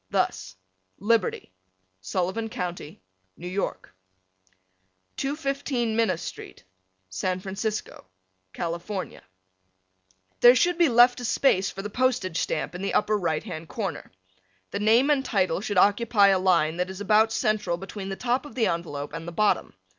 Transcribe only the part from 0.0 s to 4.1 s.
Thus, Liberty, Sullivan County, New York.